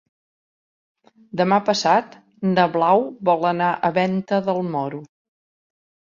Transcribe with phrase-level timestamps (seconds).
[1.41, 2.15] Demà passat
[2.53, 5.03] na Blau vol anar a Venta del Moro.